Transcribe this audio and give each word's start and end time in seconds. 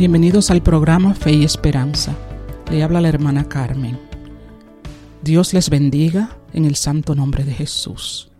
Bienvenidos 0.00 0.50
al 0.50 0.62
programa 0.62 1.12
Fe 1.12 1.30
y 1.34 1.44
Esperanza. 1.44 2.16
Le 2.70 2.82
habla 2.82 3.02
la 3.02 3.10
hermana 3.10 3.50
Carmen. 3.50 4.00
Dios 5.22 5.52
les 5.52 5.68
bendiga 5.68 6.38
en 6.54 6.64
el 6.64 6.76
santo 6.76 7.14
nombre 7.14 7.44
de 7.44 7.52
Jesús. 7.52 8.30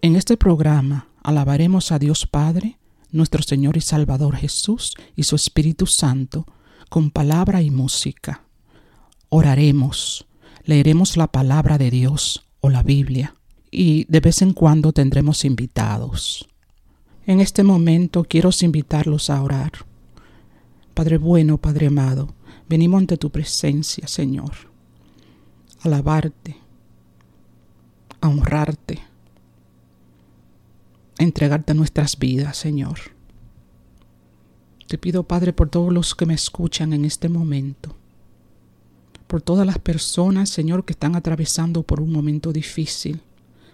En 0.00 0.14
este 0.14 0.36
programa 0.36 1.08
alabaremos 1.24 1.90
a 1.90 1.98
Dios 1.98 2.24
Padre, 2.24 2.78
nuestro 3.10 3.42
Señor 3.42 3.76
y 3.78 3.80
Salvador 3.80 4.36
Jesús 4.36 4.94
y 5.16 5.24
su 5.24 5.34
Espíritu 5.34 5.86
Santo 5.86 6.46
con 6.88 7.10
palabra 7.10 7.62
y 7.62 7.70
música. 7.72 8.44
Oraremos, 9.28 10.28
leeremos 10.62 11.16
la 11.16 11.26
palabra 11.26 11.78
de 11.78 11.90
Dios 11.90 12.46
o 12.60 12.70
la 12.70 12.84
Biblia 12.84 13.34
y 13.72 14.04
de 14.04 14.20
vez 14.20 14.40
en 14.40 14.52
cuando 14.52 14.92
tendremos 14.92 15.44
invitados. 15.44 16.48
En 17.26 17.40
este 17.40 17.64
momento 17.64 18.22
quiero 18.22 18.50
invitarlos 18.62 19.30
a 19.30 19.42
orar. 19.42 19.89
Padre 20.94 21.18
bueno, 21.18 21.58
Padre 21.58 21.86
amado, 21.86 22.34
venimos 22.68 22.98
ante 22.98 23.16
tu 23.16 23.30
presencia, 23.30 24.06
Señor, 24.06 24.52
a 25.80 25.88
alabarte, 25.88 26.56
a 28.20 28.28
honrarte, 28.28 29.00
a 31.18 31.22
entregarte 31.22 31.74
nuestras 31.74 32.18
vidas, 32.18 32.56
Señor. 32.56 32.98
Te 34.86 34.98
pido, 34.98 35.22
Padre, 35.22 35.52
por 35.52 35.68
todos 35.68 35.92
los 35.92 36.14
que 36.14 36.26
me 36.26 36.34
escuchan 36.34 36.92
en 36.92 37.04
este 37.04 37.28
momento, 37.28 37.94
por 39.26 39.40
todas 39.40 39.64
las 39.64 39.78
personas, 39.78 40.50
Señor, 40.50 40.84
que 40.84 40.92
están 40.92 41.14
atravesando 41.14 41.84
por 41.84 42.00
un 42.00 42.10
momento 42.10 42.52
difícil, 42.52 43.20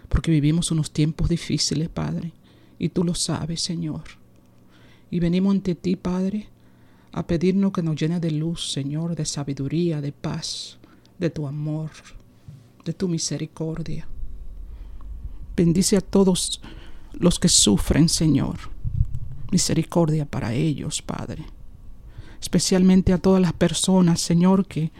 porque 0.09 0.29
vivimos 0.29 0.69
unos 0.71 0.91
tiempos 0.91 1.29
difíciles, 1.29 1.89
Padre, 1.89 2.31
y 2.77 2.89
tú 2.89 3.03
lo 3.03 3.15
sabes, 3.15 3.61
Señor. 3.61 4.03
Y 5.09 5.19
venimos 5.19 5.55
ante 5.55 5.73
ti, 5.73 5.95
Padre, 5.95 6.49
a 7.17 7.25
pedirnos 7.25 7.71
que 7.71 7.81
nos 7.81 7.95
llene 7.95 8.19
de 8.19 8.29
luz, 8.29 8.71
Señor, 8.71 9.15
de 9.15 9.25
sabiduría, 9.25 10.01
de 10.01 10.11
paz, 10.11 10.77
de 11.17 11.31
tu 11.31 11.47
amor, 11.47 11.89
de 12.85 12.93
tu 12.93 13.07
misericordia. 13.07 14.07
Bendice 15.55 15.97
a 15.97 16.01
todos 16.01 16.61
los 17.13 17.39
que 17.39 17.49
sufren, 17.49 18.07
Señor. 18.07 18.59
Misericordia 19.51 20.27
para 20.27 20.53
ellos, 20.53 21.01
Padre. 21.01 21.43
Especialmente 22.39 23.13
a 23.13 23.17
todas 23.17 23.41
las 23.41 23.53
personas, 23.53 24.21
Señor, 24.21 24.67
que 24.67 24.91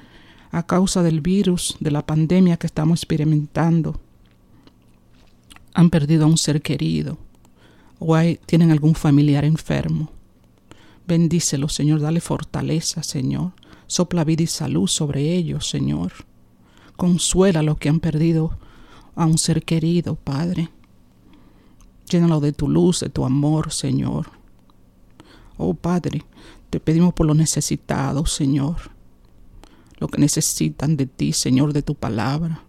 a 0.50 0.66
causa 0.66 1.04
del 1.04 1.22
virus, 1.22 1.78
de 1.80 1.92
la 1.92 2.04
pandemia 2.04 2.58
que 2.58 2.66
estamos 2.66 3.02
experimentando, 3.02 4.02
han 5.76 5.92
perdido 5.92 6.26
a 6.26 6.30
un 6.30 6.40
ser 6.40 6.64
querido 6.64 7.20
o 8.00 8.18
tienen 8.48 8.72
algún 8.72 8.96
familiar 8.96 9.46
enfermo. 9.46 10.17
Bendícelo, 11.08 11.70
Señor, 11.70 12.02
dale 12.02 12.20
fortaleza, 12.20 13.02
Señor. 13.02 13.54
Sopla 13.88 14.26
vida 14.26 14.44
y 14.44 14.48
salud 14.48 14.88
sobre 14.88 15.34
ellos, 15.34 15.70
Señor. 15.70 16.12
Consuela 16.98 17.62
a 17.62 17.64
los 17.64 17.78
que 17.78 17.88
han 17.88 18.02
perdido 18.02 18.58
a 19.16 19.26
un 19.26 19.38
ser 19.38 19.64
querido, 19.64 20.16
Padre. 20.16 20.70
Llénalo 22.10 22.42
de 22.42 22.52
tu 22.52 22.68
luz, 22.68 23.00
de 23.00 23.10
tu 23.10 23.24
amor, 23.24 23.72
Señor. 23.72 24.32
Oh 25.58 25.74
Padre, 25.74 26.26
te 26.70 26.80
pedimos 26.80 27.14
por 27.14 27.26
los 27.26 27.38
necesitados, 27.38 28.34
Señor. 28.34 28.92
Lo 30.00 30.10
que 30.10 30.20
necesitan 30.20 30.98
de 30.98 31.06
ti, 31.06 31.32
Señor, 31.32 31.72
de 31.72 31.84
tu 31.84 31.96
palabra. 31.96 32.64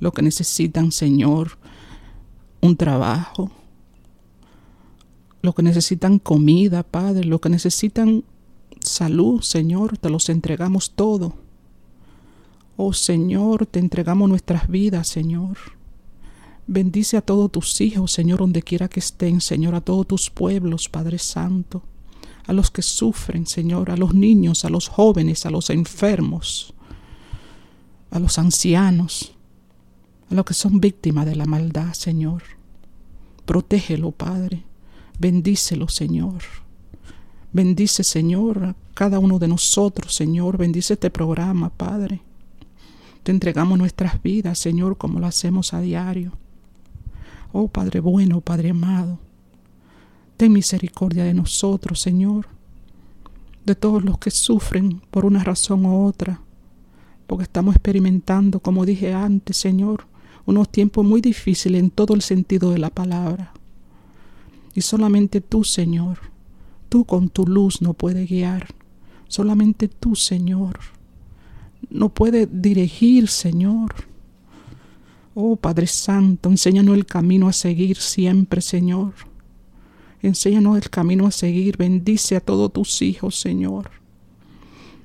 Lo 0.00 0.12
que 0.12 0.22
necesitan, 0.22 0.90
Señor, 0.90 1.58
un 2.60 2.76
trabajo, 2.76 3.50
lo 5.42 5.54
que 5.54 5.62
necesitan 5.62 6.18
comida, 6.18 6.82
Padre, 6.82 7.24
lo 7.24 7.40
que 7.40 7.48
necesitan 7.48 8.24
salud, 8.80 9.42
Señor, 9.42 9.98
te 9.98 10.10
los 10.10 10.28
entregamos 10.28 10.92
todo. 10.92 11.34
Oh 12.76 12.92
Señor, 12.92 13.66
te 13.66 13.78
entregamos 13.78 14.28
nuestras 14.28 14.68
vidas, 14.68 15.08
Señor. 15.08 15.58
Bendice 16.66 17.16
a 17.16 17.22
todos 17.22 17.50
tus 17.50 17.80
hijos, 17.80 18.12
Señor, 18.12 18.40
donde 18.40 18.62
quiera 18.62 18.88
que 18.88 19.00
estén, 19.00 19.40
Señor, 19.40 19.74
a 19.74 19.80
todos 19.80 20.06
tus 20.06 20.30
pueblos, 20.30 20.88
Padre 20.88 21.18
Santo, 21.18 21.82
a 22.46 22.52
los 22.52 22.70
que 22.70 22.82
sufren, 22.82 23.46
Señor, 23.46 23.90
a 23.90 23.96
los 23.96 24.14
niños, 24.14 24.64
a 24.64 24.70
los 24.70 24.88
jóvenes, 24.88 25.46
a 25.46 25.50
los 25.50 25.70
enfermos, 25.70 26.74
a 28.10 28.18
los 28.18 28.38
ancianos, 28.38 29.34
a 30.30 30.34
los 30.34 30.44
que 30.44 30.54
son 30.54 30.78
víctimas 30.78 31.26
de 31.26 31.36
la 31.36 31.46
maldad, 31.46 31.94
Señor. 31.94 32.42
Protégelo, 33.46 34.12
Padre. 34.12 34.67
Bendícelo, 35.18 35.88
Señor. 35.88 36.42
Bendice, 37.52 38.04
Señor, 38.04 38.64
a 38.64 38.76
cada 38.94 39.18
uno 39.18 39.38
de 39.38 39.48
nosotros, 39.48 40.14
Señor. 40.14 40.58
Bendice 40.58 40.94
este 40.94 41.10
programa, 41.10 41.70
Padre. 41.70 42.20
Te 43.22 43.32
entregamos 43.32 43.78
nuestras 43.78 44.22
vidas, 44.22 44.58
Señor, 44.58 44.96
como 44.96 45.18
lo 45.18 45.26
hacemos 45.26 45.74
a 45.74 45.80
diario. 45.80 46.32
Oh 47.52 47.68
Padre 47.68 48.00
bueno, 48.00 48.40
Padre 48.40 48.70
amado, 48.70 49.18
ten 50.36 50.52
misericordia 50.52 51.24
de 51.24 51.34
nosotros, 51.34 51.98
Señor, 52.00 52.46
de 53.64 53.74
todos 53.74 54.04
los 54.04 54.18
que 54.18 54.30
sufren 54.30 55.00
por 55.10 55.24
una 55.24 55.42
razón 55.42 55.86
u 55.86 56.04
otra, 56.06 56.40
porque 57.26 57.44
estamos 57.44 57.74
experimentando, 57.74 58.60
como 58.60 58.84
dije 58.84 59.14
antes, 59.14 59.56
Señor, 59.56 60.06
unos 60.44 60.68
tiempos 60.68 61.04
muy 61.04 61.20
difíciles 61.20 61.80
en 61.80 61.90
todo 61.90 62.14
el 62.14 62.22
sentido 62.22 62.70
de 62.70 62.78
la 62.78 62.90
palabra. 62.90 63.52
Y 64.78 64.80
solamente 64.80 65.40
tú, 65.40 65.64
Señor, 65.64 66.20
tú 66.88 67.04
con 67.04 67.30
tu 67.30 67.44
luz 67.44 67.82
no 67.82 67.94
puedes 67.94 68.30
guiar. 68.30 68.68
Solamente 69.26 69.88
tú, 69.88 70.14
Señor, 70.14 70.78
no 71.90 72.10
puedes 72.10 72.46
dirigir, 72.52 73.26
Señor. 73.26 73.92
Oh 75.34 75.56
Padre 75.56 75.88
Santo, 75.88 76.48
enséñanos 76.48 76.96
el 76.96 77.06
camino 77.06 77.48
a 77.48 77.52
seguir 77.52 77.96
siempre, 77.96 78.60
Señor. 78.60 79.14
Enséñanos 80.22 80.76
el 80.76 80.88
camino 80.90 81.26
a 81.26 81.32
seguir. 81.32 81.76
Bendice 81.76 82.36
a 82.36 82.40
todos 82.40 82.72
tus 82.72 83.02
hijos, 83.02 83.34
Señor. 83.34 83.90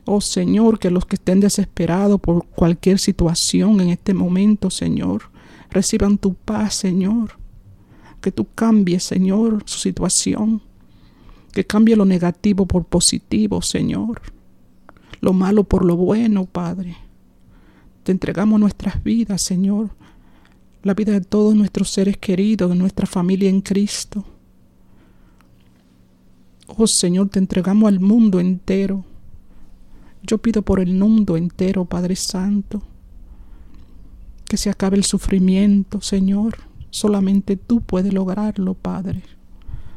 Oh 0.05 0.21
Señor, 0.21 0.77
que 0.77 0.91
los 0.91 1.07
que 1.07 1.15
estén 1.15 1.39
desesperados 1.39 2.21
por 2.21 2.45
cualquier 2.45 2.99
situación 2.99 3.81
en 3.81 3.89
este 3.89 4.13
momento, 4.13 4.69
Señor, 4.69 5.31
reciban 5.71 6.19
tu 6.19 6.35
paz, 6.35 6.75
Señor 6.75 7.41
que 8.23 8.31
tú 8.31 8.47
cambies, 8.55 9.03
Señor, 9.03 9.63
su 9.65 9.77
situación. 9.77 10.61
Que 11.51 11.67
cambie 11.67 11.95
lo 11.95 12.05
negativo 12.05 12.65
por 12.65 12.85
positivo, 12.85 13.61
Señor. 13.61 14.21
Lo 15.21 15.33
malo 15.33 15.65
por 15.65 15.85
lo 15.85 15.95
bueno, 15.95 16.45
Padre. 16.45 16.97
Te 18.03 18.11
entregamos 18.11 18.59
nuestras 18.59 19.03
vidas, 19.03 19.41
Señor. 19.41 19.91
La 20.81 20.93
vida 20.95 21.11
de 21.11 21.21
todos 21.21 21.53
nuestros 21.53 21.89
seres 21.91 22.17
queridos, 22.17 22.69
de 22.69 22.75
nuestra 22.75 23.05
familia 23.05 23.49
en 23.49 23.61
Cristo. 23.61 24.25
Oh 26.67 26.87
Señor, 26.87 27.29
te 27.29 27.39
entregamos 27.39 27.89
al 27.89 27.99
mundo 27.99 28.39
entero. 28.39 29.05
Yo 30.23 30.37
pido 30.37 30.61
por 30.61 30.79
el 30.79 30.95
mundo 30.95 31.35
entero, 31.35 31.85
Padre 31.85 32.15
Santo, 32.15 32.81
que 34.45 34.55
se 34.55 34.69
acabe 34.69 34.95
el 34.95 35.03
sufrimiento, 35.03 35.99
Señor 36.01 36.72
Solamente 36.93 37.57
tú 37.57 37.81
puedes 37.81 38.13
lograrlo, 38.13 38.75
Padre. 38.75 39.23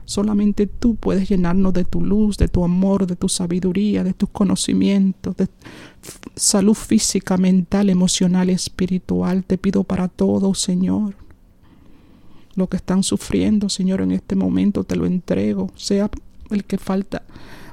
Solamente 0.06 0.66
tú 0.66 0.94
puedes 0.94 1.28
llenarnos 1.28 1.75
de 1.75 1.84
tu 1.84 2.00
luz, 2.00 2.38
de 2.38 2.48
tu 2.48 2.64
amor, 2.64 3.06
de 3.06 3.16
tu 3.16 3.28
sabiduría, 3.28 4.02
de 4.02 4.14
tus 4.14 4.31
conocimientos, 4.31 5.37
de 5.37 5.46
salud 6.37 6.72
física, 6.72 7.37
mental, 7.37 7.90
emocional 7.90 8.48
espiritual. 8.48 9.44
Te 9.44 9.58
pido 9.58 9.84
para 9.84 10.08
todos, 10.08 10.58
Señor. 10.58 11.16
Lo 12.54 12.66
que 12.66 12.78
están 12.78 13.02
sufriendo, 13.02 13.69
Señor, 13.69 14.00
en 14.00 14.12
este 14.12 14.34
momento 14.34 14.82
te 14.82 14.96
lo 14.96 15.04
entrego, 15.04 15.70
sea 15.76 16.08
el 16.48 16.64
que 16.64 16.78
falta. 16.78 17.25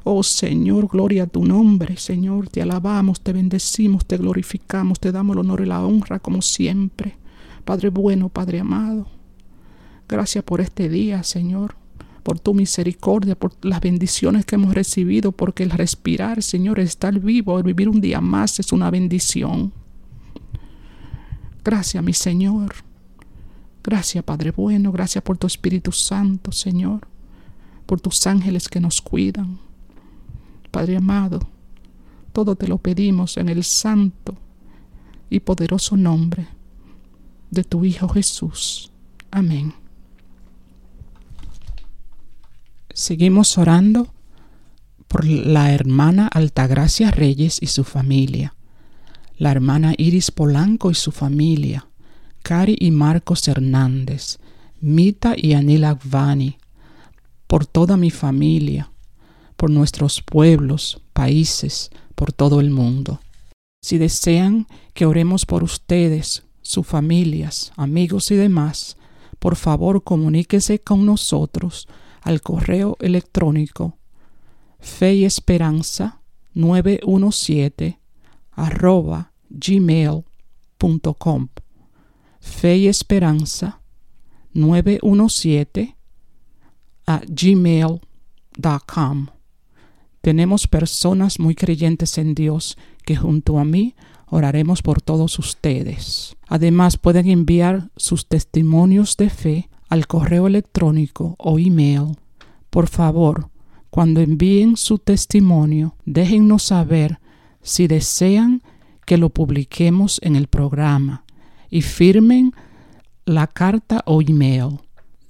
Oh 0.03 0.21
Señor, 0.21 0.89
gloria 0.89 1.23
a 1.23 1.27
tu 1.27 1.45
nombre, 1.45 1.95
Señor, 1.95 2.49
te 2.49 2.61
alabamos, 2.61 3.21
te 3.21 3.31
bendecimos, 3.31 4.05
te 4.05 4.17
glorificamos, 4.17 4.99
te 4.99 5.13
damos 5.13 5.37
el 5.37 5.39
honor 5.39 5.61
y 5.61 5.65
la 5.65 5.85
honra 5.85 6.19
como 6.19 6.41
siempre. 6.41 7.22
Padre 7.65 7.89
bueno, 7.89 8.29
Padre 8.29 8.59
amado, 8.59 9.07
gracias 10.07 10.43
por 10.43 10.61
este 10.61 10.89
día, 10.89 11.23
Señor 11.23 11.75
por 12.23 12.39
tu 12.39 12.53
misericordia, 12.53 13.35
por 13.35 13.53
las 13.61 13.81
bendiciones 13.81 14.45
que 14.45 14.55
hemos 14.55 14.73
recibido, 14.73 15.33
porque 15.33 15.63
el 15.63 15.69
respirar, 15.69 16.41
Señor, 16.41 16.79
estar 16.79 17.19
vivo, 17.19 17.57
el 17.57 17.63
vivir 17.63 17.89
un 17.89 18.01
día 18.01 18.21
más 18.21 18.59
es 18.59 18.71
una 18.71 18.89
bendición. 18.89 19.73
Gracias, 21.63 22.03
mi 22.03 22.13
Señor. 22.13 22.73
Gracias, 23.83 24.23
Padre 24.23 24.51
bueno, 24.51 24.93
gracias 24.93 25.23
por 25.23 25.37
tu 25.37 25.45
Espíritu 25.45 25.91
Santo, 25.91 26.53
Señor, 26.53 27.05
por 27.85 27.99
tus 27.99 28.25
ángeles 28.25 28.69
que 28.69 28.79
nos 28.79 29.01
cuidan. 29.01 29.59
Padre 30.71 30.95
amado, 30.95 31.39
todo 32.31 32.55
te 32.55 32.67
lo 32.67 32.77
pedimos 32.77 33.35
en 33.35 33.49
el 33.49 33.63
santo 33.65 34.37
y 35.29 35.41
poderoso 35.41 35.97
nombre 35.97 36.47
de 37.53 37.63
tu 37.63 37.85
Hijo 37.85 38.09
Jesús. 38.09 38.91
Amén. 39.31 39.73
Seguimos 42.93 43.57
orando 43.57 44.13
por 45.07 45.25
la 45.25 45.71
hermana 45.71 46.27
Altagracia 46.27 47.11
Reyes 47.11 47.59
y 47.61 47.67
su 47.67 47.83
familia, 47.83 48.55
la 49.37 49.51
hermana 49.51 49.93
Iris 49.97 50.31
Polanco 50.31 50.91
y 50.91 50.95
su 50.95 51.11
familia, 51.11 51.87
Cari 52.41 52.75
y 52.79 52.91
Marcos 52.91 53.47
Hernández, 53.47 54.39
Mita 54.81 55.33
y 55.37 55.53
Anil 55.53 55.85
Agvani, 55.85 56.57
por 57.47 57.65
toda 57.65 57.97
mi 57.97 58.11
familia, 58.11 58.91
por 59.55 59.69
nuestros 59.69 60.21
pueblos, 60.21 61.01
países, 61.13 61.89
por 62.15 62.33
todo 62.33 62.59
el 62.59 62.69
mundo. 62.69 63.21
Si 63.81 63.97
desean 63.97 64.67
que 64.93 65.05
oremos 65.05 65.45
por 65.45 65.63
ustedes, 65.63 66.43
sus 66.63 66.87
familias, 66.87 67.71
amigos 67.75 68.31
y 68.31 68.35
demás, 68.35 68.97
por 69.37 69.55
favor 69.55 70.03
comuníquese 70.03 70.79
con 70.79 71.05
nosotros 71.05 71.87
al 72.21 72.41
correo 72.41 72.97
electrónico 72.99 73.97
fe 74.79 75.15
y 75.15 75.25
esperanza 75.25 76.21
917 76.53 77.99
arroba 78.51 79.33
gmail.com 79.49 81.47
fe 82.39 82.77
y 82.77 82.87
esperanza 82.87 83.81
917 84.53 85.97
a 87.05 87.21
gmail.com 87.27 89.27
tenemos 90.21 90.67
personas 90.67 91.39
muy 91.39 91.55
creyentes 91.55 92.17
en 92.17 92.33
Dios 92.33 92.77
que 93.05 93.17
junto 93.17 93.59
a 93.59 93.65
mí 93.65 93.95
oraremos 94.27 94.81
por 94.81 95.01
todos 95.01 95.39
ustedes. 95.39 96.35
Además 96.47 96.97
pueden 96.97 97.29
enviar 97.29 97.89
sus 97.95 98.27
testimonios 98.27 99.17
de 99.17 99.29
fe 99.29 99.69
al 99.89 100.07
correo 100.07 100.47
electrónico 100.47 101.35
o 101.37 101.59
email. 101.59 102.17
Por 102.69 102.87
favor, 102.87 103.49
cuando 103.89 104.21
envíen 104.21 104.75
su 104.75 104.97
testimonio, 104.97 105.95
déjennos 106.05 106.63
saber 106.63 107.19
si 107.61 107.87
desean 107.87 108.63
que 109.05 109.17
lo 109.17 109.29
publiquemos 109.29 110.19
en 110.23 110.35
el 110.35 110.47
programa 110.47 111.25
y 111.69 111.81
firmen 111.81 112.53
la 113.25 113.47
carta 113.47 114.01
o 114.05 114.21
email. 114.21 114.79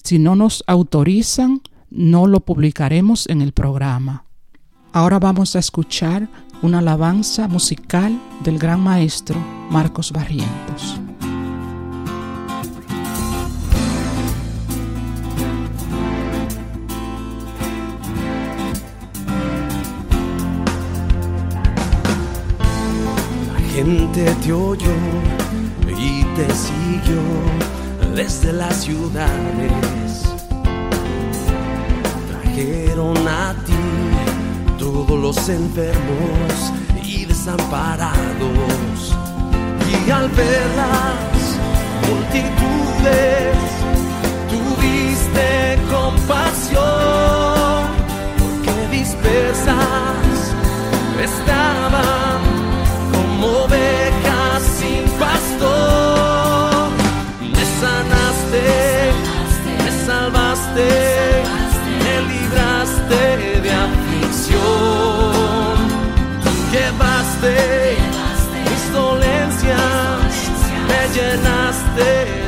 Si 0.04 0.20
no 0.20 0.36
nos 0.36 0.64
autorizan, 0.68 1.62
no 1.90 2.28
lo 2.28 2.40
publicaremos 2.40 3.28
en 3.28 3.42
el 3.42 3.52
programa. 3.52 4.26
Ahora 4.92 5.20
vamos 5.20 5.56
a 5.56 5.60
escuchar 5.60 6.30
una 6.64 6.80
alabanza 6.80 7.50
musical 7.50 8.18
del 8.42 8.58
gran 8.58 8.80
maestro 8.80 9.38
Marcos 9.70 10.12
Barrientos. 10.14 10.98
gente 23.74 24.34
te 24.44 24.54
oyó 24.54 24.94
y 25.98 26.24
te 26.36 26.48
siguió 26.54 27.22
desde 28.16 28.54
las 28.54 28.84
ciudades. 28.84 30.24
Trajeron 32.30 33.28
a 33.28 33.54
ti 33.66 34.13
los 35.24 35.48
enfermos 35.48 36.74
y 37.02 37.24
desamparados. 37.24 39.16
Y 39.90 40.12
al 40.12 40.28
ver 40.32 40.68
las 40.76 41.44
multitudes, 42.10 43.56
tuviste 44.52 45.80
compasión, 45.90 46.84
porque 48.38 48.98
dispersas 48.98 50.36
estaban 51.24 52.42
como 53.14 53.48
ovejas 53.64 54.62
sin 54.78 55.04
pastor. 55.24 56.90
Me 57.40 57.66
sanaste, 57.80 58.68
me 59.84 59.92
salvaste, 60.06 60.90
me 62.04 62.16
libraste 62.30 63.43
dolencias, 68.94 70.36
me 70.88 71.02
llenaste 71.14 72.43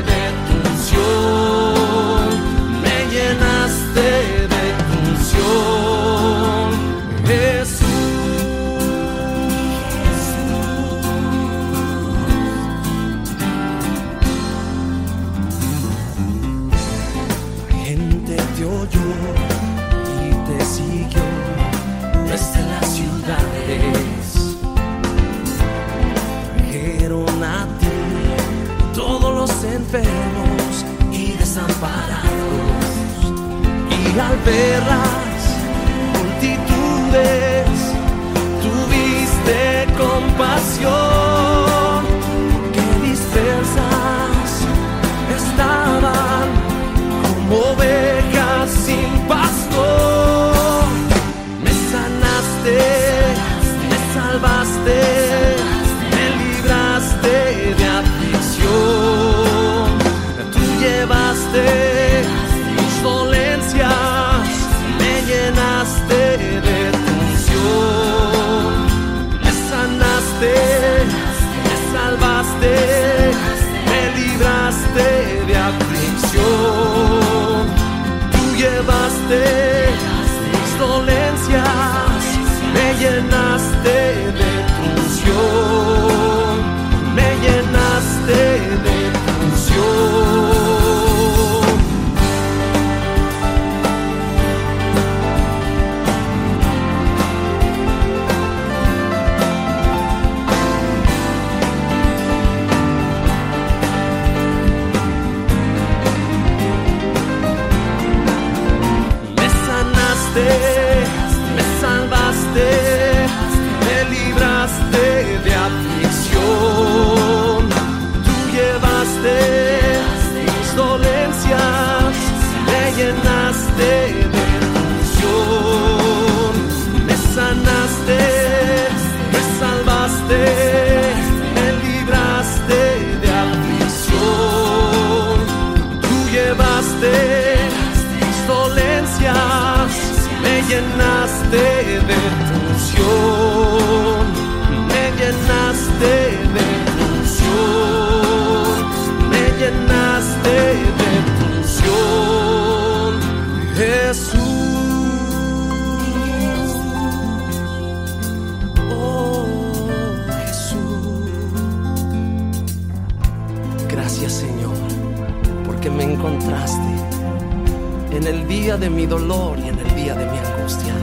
en 168.10 168.26
el 168.26 168.48
día 168.48 168.76
de 168.76 168.90
mi 168.90 169.06
dolor 169.06 169.58
y 169.58 169.68
en 169.68 169.78
el 169.78 169.94
día 169.94 170.14
de 170.14 170.24
mi 170.26 170.38
angustia. 170.38 170.94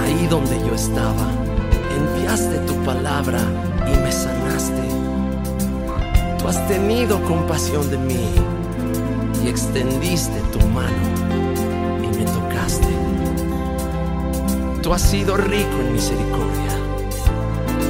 Ahí 0.00 0.26
donde 0.28 0.58
yo 0.60 0.74
estaba, 0.74 1.26
enviaste 1.96 2.58
tu 2.66 2.74
palabra 2.84 3.40
y 3.86 3.96
me 3.98 4.12
sanaste. 4.12 4.88
Tú 6.38 6.48
has 6.48 6.68
tenido 6.68 7.20
compasión 7.22 7.90
de 7.90 7.98
mí 7.98 8.30
y 9.42 9.48
extendiste 9.48 10.40
tu 10.52 10.64
mano 10.68 11.02
y 12.04 12.16
me 12.16 12.24
tocaste. 12.24 12.94
Tú 14.82 14.92
has 14.92 15.02
sido 15.02 15.36
rico 15.36 15.76
en 15.80 15.92
misericordia 15.94 16.74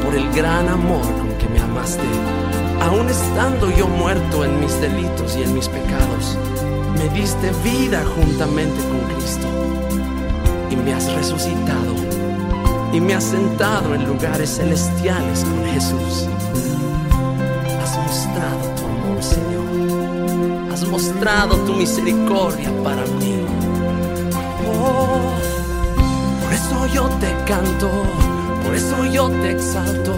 por 0.04 0.14
el 0.14 0.30
gran 0.32 0.68
amor 0.68 1.02
con 1.02 1.28
que 1.38 1.48
me 1.48 1.60
amaste. 1.60 2.45
Aun 2.86 3.08
estando 3.08 3.68
yo 3.70 3.88
muerto 3.88 4.44
en 4.44 4.60
mis 4.60 4.80
delitos 4.80 5.36
y 5.36 5.42
en 5.42 5.54
mis 5.54 5.68
pecados, 5.68 6.38
me 6.96 7.08
diste 7.08 7.50
vida 7.64 8.04
juntamente 8.14 8.80
con 8.88 9.00
Cristo 9.12 9.48
y 10.70 10.76
me 10.76 10.94
has 10.94 11.12
resucitado 11.12 11.94
y 12.92 13.00
me 13.00 13.14
has 13.14 13.24
sentado 13.24 13.92
en 13.92 14.06
lugares 14.06 14.56
celestiales 14.56 15.44
con 15.44 15.64
Jesús. 15.64 16.28
Has 17.82 17.96
mostrado 17.98 18.60
tu 18.76 18.84
amor, 18.84 19.20
Señor. 19.20 20.72
Has 20.72 20.86
mostrado 20.86 21.56
tu 21.66 21.72
misericordia 21.74 22.70
para 22.84 23.04
mí. 23.18 23.34
Oh, 24.80 25.32
por 26.40 26.52
eso 26.52 26.86
yo 26.94 27.08
te 27.18 27.34
canto, 27.46 27.90
por 28.64 28.76
eso 28.76 29.04
yo 29.06 29.28
te 29.28 29.50
exalto, 29.50 30.14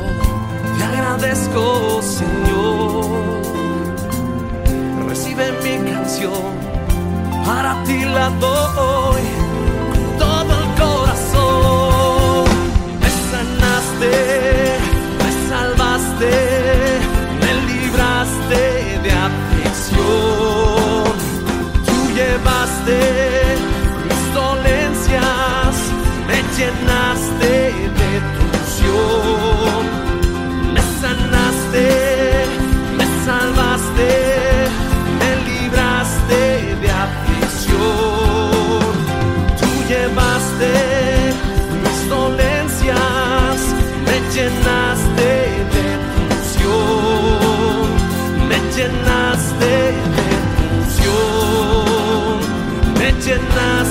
te 0.78 0.85
agradezco, 0.85 2.00
Señor. 2.02 3.04
Recibe 5.08 5.44
mi 5.64 5.90
canción, 5.90 6.52
para 7.44 7.82
ti 7.85 8.04
la 8.04 8.28
doy 8.30 9.25
con 9.92 10.18
todo 10.18 10.52
el 10.62 10.68
corazón. 10.82 12.44
Me 13.00 13.11
sanaste, 13.30 14.14
me 15.23 15.30
salvaste, 15.50 16.32
me 17.42 17.50
libraste 17.70 18.62
de 19.04 19.11
aflicción. 19.28 19.97
Tú 21.87 21.97
llevaste 22.18 22.99
mis 24.08 24.23
dolencias, 24.35 25.75
me 26.28 26.38
llenaste 26.56 27.77
llenaste 48.78 49.71
de 50.14 50.37
tu 50.55 50.64
unción. 50.78 52.38
Me 52.99 53.09
llenaste 53.25 53.88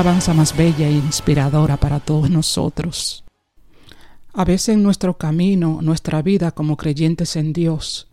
alabanza 0.00 0.32
más 0.32 0.56
bella 0.56 0.88
e 0.88 0.92
inspiradora 0.92 1.76
para 1.76 2.00
todos 2.00 2.30
nosotros. 2.30 3.22
A 4.32 4.46
veces 4.46 4.70
en 4.70 4.82
nuestro 4.82 5.18
camino, 5.18 5.80
nuestra 5.82 6.22
vida 6.22 6.52
como 6.52 6.78
creyentes 6.78 7.36
en 7.36 7.52
Dios, 7.52 8.08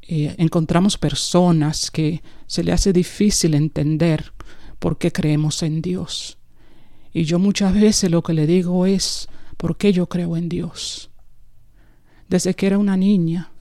eh, 0.00 0.34
encontramos 0.38 0.96
personas 0.96 1.90
que 1.90 2.22
se 2.46 2.64
le 2.64 2.72
hace 2.72 2.94
difícil 2.94 3.52
entender 3.52 4.32
por 4.78 4.96
qué 4.96 5.12
creemos 5.12 5.62
en 5.62 5.82
Dios. 5.82 6.38
Y 7.12 7.24
yo 7.24 7.38
muchas 7.38 7.74
veces 7.74 8.10
lo 8.10 8.22
que 8.22 8.32
le 8.32 8.46
digo 8.46 8.86
es, 8.86 9.28
¿por 9.58 9.76
qué 9.76 9.92
yo 9.92 10.08
creo 10.08 10.34
en 10.34 10.48
Dios? 10.48 11.10
Desde 12.30 12.54
que 12.54 12.68
era 12.68 12.78
una 12.78 12.96
niña, 12.96 13.52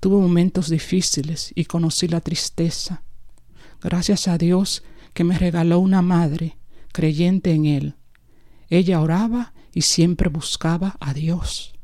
tuve 0.00 0.16
momentos 0.16 0.68
difíciles 0.68 1.52
y 1.54 1.66
conocí 1.66 2.08
la 2.08 2.20
tristeza. 2.20 3.04
Gracias 3.80 4.26
a 4.26 4.36
Dios 4.36 4.82
que 5.12 5.22
me 5.22 5.38
regaló 5.38 5.78
una 5.78 6.02
madre 6.02 6.56
creyente 6.94 7.52
en 7.52 7.66
Él. 7.66 7.96
Ella 8.70 9.00
oraba 9.00 9.52
y 9.74 9.82
siempre 9.82 10.30
buscaba 10.30 10.96
a 11.00 11.12
Dios. 11.12 11.74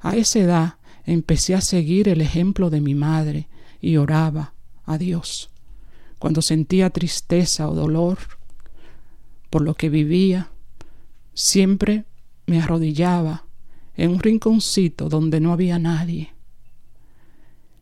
A 0.00 0.16
esa 0.16 0.38
edad 0.40 0.74
empecé 1.04 1.54
a 1.54 1.60
seguir 1.60 2.08
el 2.08 2.22
ejemplo 2.22 2.70
de 2.70 2.80
mi 2.80 2.94
madre 2.94 3.48
y 3.80 3.98
oraba 3.98 4.54
a 4.84 4.96
Dios. 4.96 5.50
Cuando 6.18 6.40
sentía 6.42 6.90
tristeza 6.90 7.68
o 7.68 7.74
dolor 7.74 8.18
por 9.50 9.62
lo 9.62 9.74
que 9.74 9.90
vivía, 9.90 10.50
siempre 11.34 12.04
me 12.46 12.60
arrodillaba 12.60 13.44
en 13.96 14.12
un 14.12 14.20
rinconcito 14.20 15.10
donde 15.10 15.40
no 15.40 15.52
había 15.52 15.78
nadie. 15.78 16.32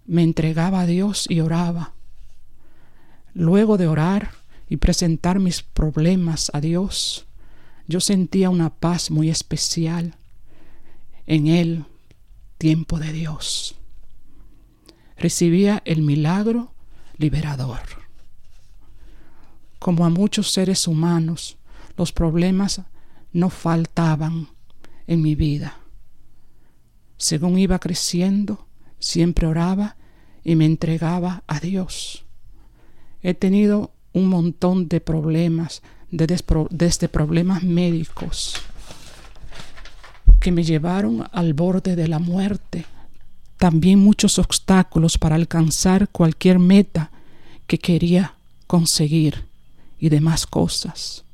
Me 0.05 0.25
entregaba 0.25 0.81
a 0.81 0.87
Dios 0.87 1.27
y 1.29 1.41
oraba. 1.41 1.95
Luego 3.35 3.77
de 3.77 3.87
orar 3.87 4.38
y 4.69 4.77
presentar 4.77 5.39
mis 5.39 5.63
problemas 5.63 6.51
a 6.53 6.61
Dios, 6.61 7.27
yo 7.87 8.01
sentía 8.01 8.51
una 8.51 8.71
paz 8.71 9.11
muy 9.11 9.31
especial 9.31 10.17
en 11.27 11.47
Él, 11.47 11.85
tiempo 12.59 12.99
de 12.99 13.13
Dios. 13.13 13.77
Recibía 15.17 15.83
el 15.85 16.03
milagro 16.03 16.73
liberador. 17.17 17.81
Como 19.79 20.05
a 20.05 20.11
muchos 20.11 20.51
seres 20.51 20.87
humanos, 20.87 21.57
los 21.97 22.13
problemas 22.13 22.83
no 23.33 23.51
faltaban 23.51 24.49
en 25.07 25.23
mi 25.23 25.35
vida. 25.35 25.79
Según 27.17 27.59
iba 27.59 27.79
creciendo, 27.79 28.69
siempre 28.99 29.47
oraba 29.47 29.97
y 30.45 30.57
me 30.57 30.67
entregaba 30.67 31.43
a 31.47 31.59
Dios. 31.59 32.25
He 33.23 33.35
tenido 33.35 33.93
un 34.13 34.27
montón 34.27 34.89
de 34.89 35.01
problemas, 35.01 35.83
desde 36.11 37.09
problemas 37.09 37.63
médicos 37.63 38.55
que 40.41 40.53
me 40.53 40.63
llevaron 40.63 41.27
al 41.33 41.53
borde 41.53 41.97
de 41.97 42.09
la 42.09 42.19
muerte, 42.19 42.87
también 43.59 43.99
muchos 43.99 44.39
obstáculos 44.39 45.19
para 45.19 45.35
alcanzar 45.35 46.09
cualquier 46.09 46.59
meta 46.59 47.11
que 47.67 47.79
quería 47.79 48.35
conseguir 48.67 49.45
y 49.99 50.09
demás 50.09 50.47
cosas. 50.47 51.25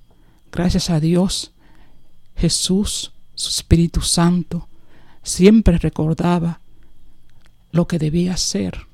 Gracias 0.51 0.89
a 0.89 1.01
Dios, 1.01 1.53
Jesús, 2.37 3.13
su 3.35 3.51
Espíritu 3.51 4.01
Santo, 4.01 4.69
siempre 5.23 5.79
recordaba 5.79 6.61
lo 7.73 7.87
que 7.87 7.99
debía 7.99 8.35
hacer, 8.35 8.87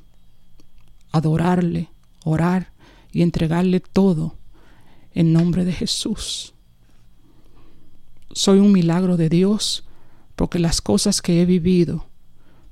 adorarle, 1.12 1.88
orar 2.24 2.72
y 3.12 3.22
entregarle 3.22 3.80
todo 3.80 4.36
en 5.12 5.32
nombre 5.32 5.64
de 5.64 5.72
Jesús. 5.72 6.54
Soy 8.32 8.58
un 8.58 8.72
milagro 8.72 9.16
de 9.16 9.28
Dios 9.28 9.84
porque 10.36 10.58
las 10.58 10.80
cosas 10.80 11.20
que 11.20 11.42
he 11.42 11.46
vivido 11.46 12.06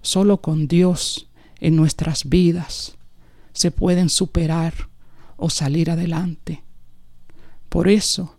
solo 0.02 0.40
con 0.40 0.68
Dios 0.68 1.28
en 1.60 1.76
nuestras 1.76 2.28
vidas 2.28 2.96
se 3.52 3.70
pueden 3.70 4.08
superar 4.08 4.88
o 5.36 5.50
salir 5.50 5.90
adelante. 5.90 6.62
Por 7.68 7.88
eso, 7.88 8.36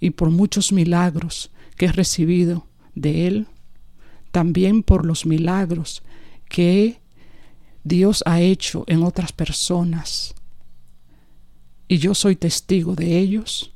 y 0.00 0.10
por 0.10 0.30
muchos 0.30 0.72
milagros 0.72 1.50
que 1.76 1.86
he 1.86 1.92
recibido 1.92 2.66
de 2.94 3.26
Él, 3.28 3.46
también 4.32 4.82
por 4.82 5.06
los 5.06 5.26
milagros 5.26 6.02
que 6.48 7.00
Dios 7.84 8.22
ha 8.26 8.40
hecho 8.40 8.84
en 8.88 9.02
otras 9.02 9.32
personas, 9.32 10.34
y 11.92 11.98
yo 11.98 12.14
soy 12.14 12.36
testigo 12.36 12.94
de 12.94 13.18
ellos, 13.18 13.70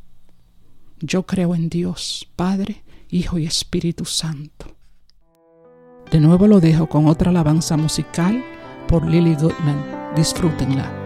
yo 1.00 1.26
creo 1.26 1.54
en 1.54 1.68
Dios, 1.68 2.26
Padre, 2.34 2.82
Hijo 3.10 3.38
y 3.38 3.44
Espíritu 3.44 4.06
Santo. 4.06 4.74
De 6.10 6.18
nuevo 6.18 6.46
lo 6.46 6.58
dejo 6.58 6.88
con 6.88 7.08
otra 7.08 7.28
alabanza 7.28 7.76
musical 7.76 8.42
por 8.88 9.06
Lily 9.06 9.34
Goodman. 9.34 10.14
Disfrútenla. 10.16 11.05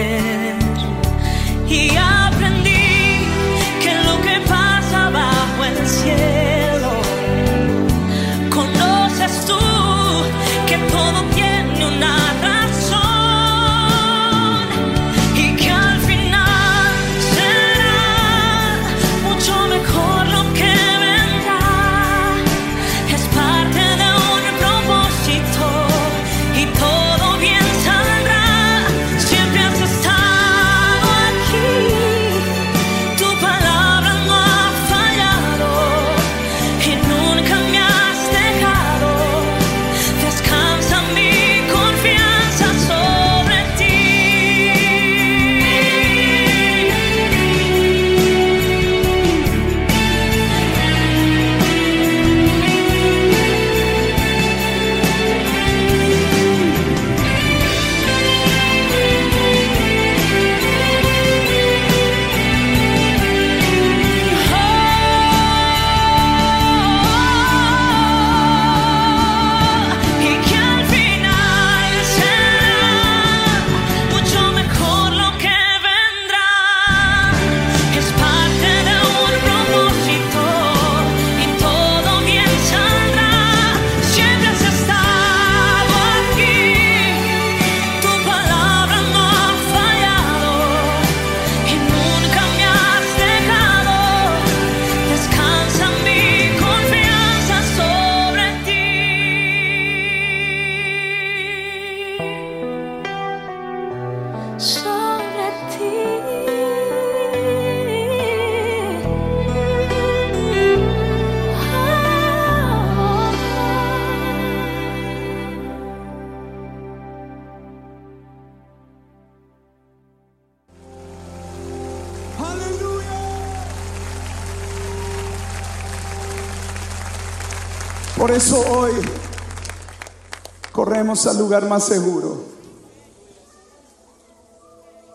Corremos 131.11 131.27
al 131.27 131.37
lugar 131.39 131.67
más 131.67 131.83
seguro. 131.83 132.37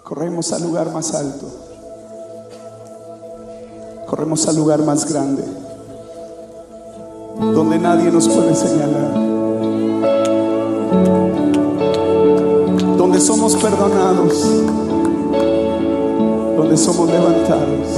Corremos 0.05 0.53
al 0.53 0.63
lugar 0.63 0.93
más 0.93 1.15
alto. 1.15 1.47
Corremos 4.07 4.47
al 4.47 4.57
lugar 4.57 4.83
más 4.83 5.11
grande. 5.11 5.43
Donde 7.39 7.79
nadie 7.79 8.11
nos 8.11 8.29
puede 8.29 8.55
señalar. 8.55 9.15
Donde 12.99 13.19
somos 13.19 13.57
perdonados. 13.57 14.35
Donde 16.59 16.77
somos 16.77 17.11
levantados. 17.11 17.89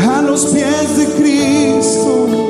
A 0.00 0.22
los 0.22 0.46
pies 0.46 0.98
de 0.98 1.06
Cristo. 1.14 2.45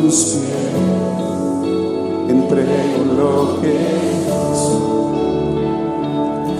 Tus 0.00 0.24
pies 0.24 1.12
entrego 2.28 3.04
lo 3.16 3.60
que. 3.60 3.76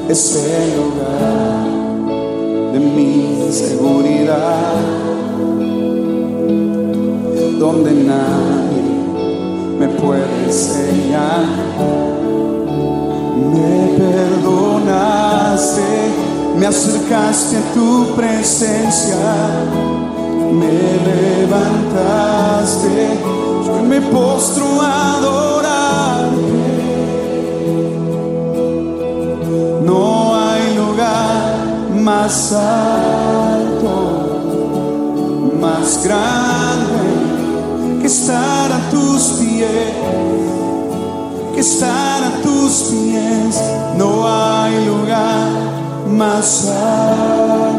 Es 0.09 0.37
el 0.37 0.77
lugar 0.77 1.65
de 2.73 2.79
mi 2.81 3.51
seguridad, 3.51 4.75
donde 7.59 7.93
nadie 8.05 8.83
me 9.79 9.89
puede 9.89 10.45
enseñar. 10.45 11.47
Me 13.55 13.75
perdonaste, 13.97 15.83
me 16.59 16.67
acercaste 16.67 17.57
a 17.57 17.73
tu 17.73 18.15
presencia, 18.15 19.17
me 20.53 20.79
levantaste, 21.11 22.95
yo 23.67 23.75
me 23.83 24.01
postro 24.01 24.67
a 24.81 25.17
adorarte. 25.17 26.53
No 29.85 30.35
hay 30.35 30.75
lugar 30.77 31.57
más 31.95 32.53
alto, 32.53 33.95
más 35.61 36.05
grande 36.05 37.03
que 38.01 38.07
estar 38.07 38.73
a 38.73 38.91
tus 38.91 39.23
pies, 39.41 39.93
que 41.55 41.61
estar 41.61 42.25
a 42.25 42.31
tus 42.43 42.73
pies. 42.91 43.61
No 43.97 44.27
hay 44.27 44.85
lugar 44.87 45.51
más 46.09 46.67
alto, 46.69 47.72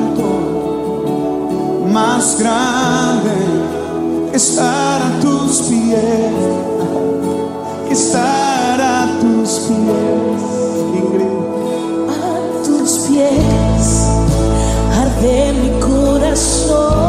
más 1.93 2.39
grande 2.39 3.31
estar 4.33 4.99
a 4.99 5.19
tus 5.21 5.61
pies, 5.61 6.01
estar 7.91 8.81
a 8.81 9.19
tus 9.21 9.49
pies. 9.67 10.41
A 12.09 12.65
tus 12.65 12.91
pies 13.07 14.07
arde 14.91 15.53
mi 15.53 15.69
corazón. 15.79 17.02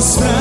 mostrar. 0.00 0.39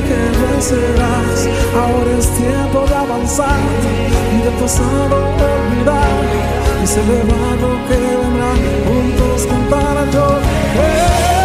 creer 0.00 0.32
que 0.32 0.46
vencerás. 0.46 1.48
Ahora 1.76 2.18
es 2.18 2.28
tiempo 2.36 2.84
de 2.86 2.94
avanzar 2.94 3.58
y 4.34 4.42
del 4.42 4.54
pasado 4.54 5.16
olvidar. 5.16 6.08
Y 6.82 6.86
se 6.86 6.94
celebrando 6.94 7.68
que 7.88 7.96
vendrá, 7.96 8.52
juntos 8.86 9.46
cantarán 9.46 10.10
yo. 10.10 10.38
Eh. 10.38 11.41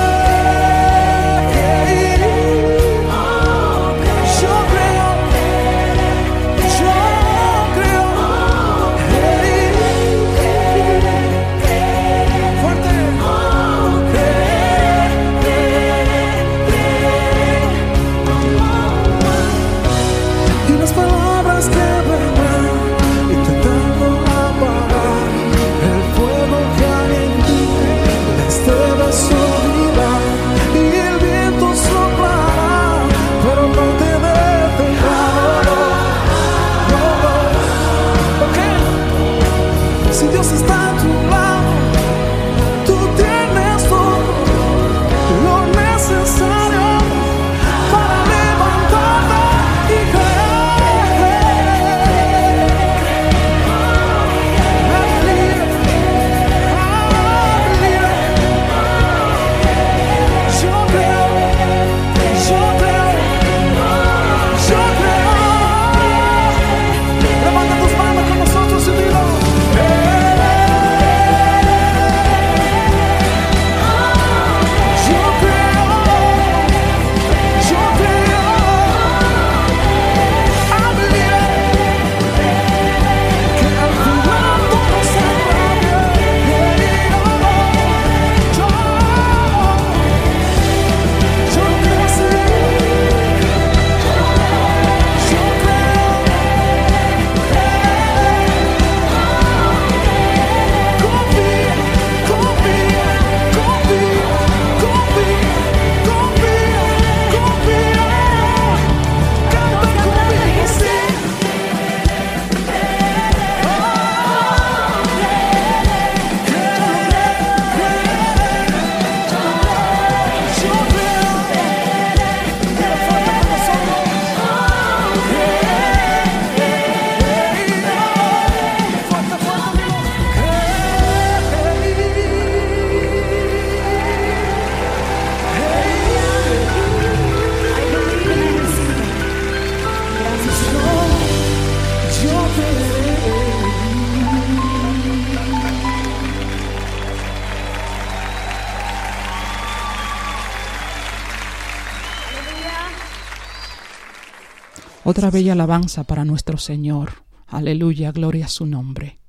Otra 155.09 155.31
bella 155.31 155.53
alabanza 155.53 156.03
para 156.03 156.25
nuestro 156.25 156.57
Señor. 156.57 157.23
Aleluya, 157.47 158.11
gloria 158.11 158.47
a 158.47 158.49
su 158.49 158.65
nombre. 158.65 159.19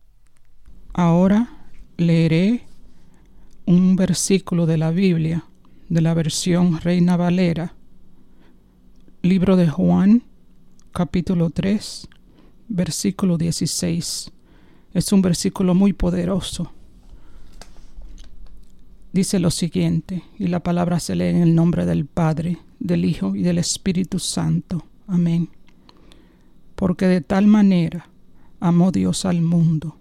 Ahora 0.92 1.68
leeré 1.96 2.64
un 3.64 3.94
versículo 3.94 4.66
de 4.66 4.76
la 4.76 4.90
Biblia, 4.90 5.44
de 5.88 6.00
la 6.00 6.14
versión 6.14 6.80
Reina 6.80 7.16
Valera, 7.16 7.74
libro 9.22 9.54
de 9.54 9.68
Juan, 9.68 10.24
capítulo 10.90 11.50
3, 11.50 12.08
versículo 12.66 13.38
16. 13.38 14.32
Es 14.94 15.12
un 15.12 15.22
versículo 15.22 15.76
muy 15.76 15.92
poderoso. 15.92 16.72
Dice 19.12 19.38
lo 19.38 19.52
siguiente, 19.52 20.24
y 20.40 20.48
la 20.48 20.58
palabra 20.58 20.98
se 20.98 21.14
lee 21.14 21.26
en 21.26 21.36
el 21.36 21.54
nombre 21.54 21.86
del 21.86 22.04
Padre, 22.04 22.58
del 22.80 23.04
Hijo 23.04 23.36
y 23.36 23.44
del 23.44 23.58
Espíritu 23.58 24.18
Santo. 24.18 24.84
Amén. 25.06 25.50
Porque 26.78 27.08
de 27.08 27.20
tal 27.20 27.48
manera 27.48 28.08
amó 28.60 28.92
Dios 28.92 29.24
al 29.24 29.42
mundo, 29.42 29.96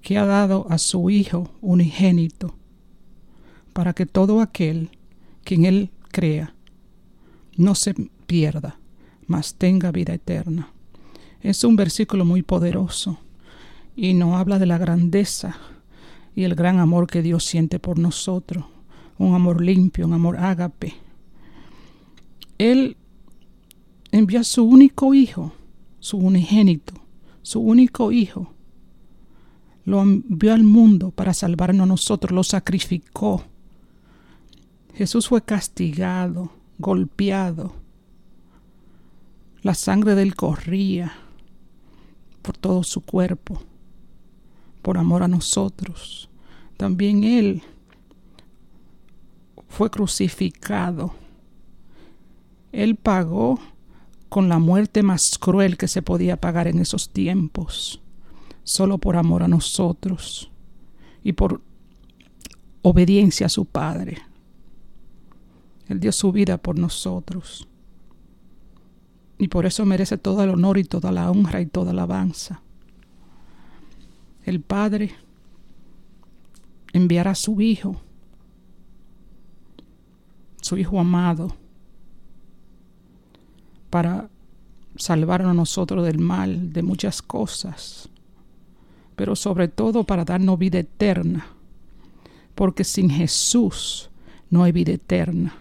que 0.00 0.16
ha 0.16 0.24
dado 0.24 0.66
a 0.70 0.78
su 0.78 1.10
Hijo 1.10 1.50
unigénito, 1.60 2.54
para 3.74 3.92
que 3.92 4.06
todo 4.06 4.40
aquel 4.40 4.88
que 5.44 5.56
en 5.56 5.66
Él 5.66 5.90
crea 6.10 6.54
no 7.58 7.74
se 7.74 7.92
pierda, 8.26 8.78
mas 9.26 9.56
tenga 9.56 9.92
vida 9.92 10.14
eterna. 10.14 10.70
Es 11.42 11.62
un 11.62 11.76
versículo 11.76 12.24
muy 12.24 12.40
poderoso 12.40 13.18
y 13.94 14.14
nos 14.14 14.36
habla 14.36 14.58
de 14.58 14.64
la 14.64 14.78
grandeza 14.78 15.58
y 16.34 16.44
el 16.44 16.54
gran 16.54 16.78
amor 16.78 17.06
que 17.06 17.20
Dios 17.20 17.44
siente 17.44 17.78
por 17.78 17.98
nosotros, 17.98 18.64
un 19.18 19.34
amor 19.34 19.60
limpio, 19.60 20.06
un 20.06 20.14
amor 20.14 20.38
ágape. 20.38 20.94
Él 22.56 22.96
envió 24.10 24.40
a 24.40 24.44
su 24.44 24.64
único 24.64 25.12
hijo, 25.12 25.52
su 26.02 26.16
unigénito, 26.16 26.94
su 27.42 27.60
único 27.60 28.10
hijo. 28.10 28.52
Lo 29.84 30.02
envió 30.02 30.52
al 30.52 30.64
mundo 30.64 31.12
para 31.12 31.32
salvarnos 31.32 31.84
a 31.84 31.86
nosotros, 31.86 32.32
lo 32.32 32.42
sacrificó. 32.42 33.44
Jesús 34.94 35.28
fue 35.28 35.42
castigado, 35.42 36.50
golpeado. 36.78 37.72
La 39.62 39.74
sangre 39.74 40.16
de 40.16 40.24
él 40.24 40.34
corría 40.34 41.12
por 42.42 42.56
todo 42.56 42.82
su 42.82 43.00
cuerpo, 43.00 43.62
por 44.82 44.98
amor 44.98 45.22
a 45.22 45.28
nosotros. 45.28 46.28
También 46.76 47.22
Él 47.22 47.62
fue 49.68 49.88
crucificado. 49.88 51.14
Él 52.72 52.96
pagó 52.96 53.60
con 54.32 54.48
la 54.48 54.58
muerte 54.58 55.02
más 55.02 55.36
cruel 55.36 55.76
que 55.76 55.88
se 55.88 56.00
podía 56.00 56.38
pagar 56.38 56.66
en 56.66 56.78
esos 56.78 57.10
tiempos, 57.10 58.00
solo 58.64 58.96
por 58.96 59.16
amor 59.16 59.42
a 59.42 59.46
nosotros 59.46 60.50
y 61.22 61.34
por 61.34 61.60
obediencia 62.80 63.44
a 63.44 63.50
su 63.50 63.66
Padre. 63.66 64.22
Él 65.86 66.00
dio 66.00 66.12
su 66.12 66.32
vida 66.32 66.56
por 66.56 66.78
nosotros 66.78 67.68
y 69.36 69.48
por 69.48 69.66
eso 69.66 69.84
merece 69.84 70.16
todo 70.16 70.42
el 70.42 70.48
honor 70.48 70.78
y 70.78 70.84
toda 70.84 71.12
la 71.12 71.30
honra 71.30 71.60
y 71.60 71.66
toda 71.66 71.92
la 71.92 72.04
alabanza. 72.04 72.62
El 74.44 74.62
Padre 74.62 75.14
enviará 76.94 77.32
a 77.32 77.34
su 77.34 77.60
Hijo, 77.60 78.00
su 80.62 80.78
Hijo 80.78 80.98
amado, 80.98 81.54
para 83.92 84.30
salvarnos 84.96 85.50
a 85.50 85.54
nosotros 85.54 86.02
del 86.06 86.18
mal, 86.18 86.72
de 86.72 86.82
muchas 86.82 87.20
cosas, 87.20 88.08
pero 89.16 89.36
sobre 89.36 89.68
todo 89.68 90.04
para 90.04 90.24
darnos 90.24 90.58
vida 90.58 90.78
eterna, 90.78 91.46
porque 92.54 92.84
sin 92.84 93.10
Jesús 93.10 94.08
no 94.48 94.64
hay 94.64 94.72
vida 94.72 94.92
eterna. 94.92 95.58